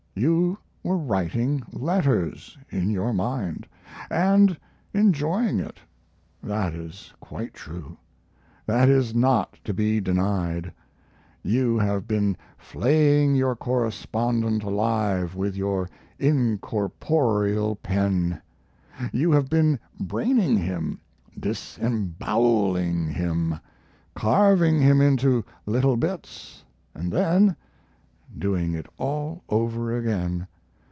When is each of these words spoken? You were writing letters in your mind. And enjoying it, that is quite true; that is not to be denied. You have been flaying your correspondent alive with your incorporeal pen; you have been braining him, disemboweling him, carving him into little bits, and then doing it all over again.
You 0.13 0.57
were 0.83 0.97
writing 0.97 1.63
letters 1.71 2.57
in 2.69 2.89
your 2.89 3.13
mind. 3.13 3.65
And 4.09 4.57
enjoying 4.93 5.59
it, 5.61 5.79
that 6.43 6.75
is 6.75 7.13
quite 7.21 7.53
true; 7.53 7.97
that 8.65 8.89
is 8.89 9.15
not 9.15 9.53
to 9.63 9.73
be 9.73 10.01
denied. 10.01 10.73
You 11.43 11.77
have 11.79 12.09
been 12.09 12.35
flaying 12.57 13.35
your 13.35 13.55
correspondent 13.55 14.63
alive 14.63 15.33
with 15.33 15.55
your 15.55 15.89
incorporeal 16.19 17.77
pen; 17.77 18.41
you 19.13 19.31
have 19.31 19.49
been 19.49 19.79
braining 19.97 20.57
him, 20.57 20.99
disemboweling 21.39 23.07
him, 23.07 23.55
carving 24.13 24.81
him 24.81 24.99
into 24.99 25.45
little 25.65 25.95
bits, 25.95 26.63
and 26.93 27.13
then 27.13 27.55
doing 28.37 28.73
it 28.73 28.87
all 28.97 29.43
over 29.49 29.97
again. 29.97 30.47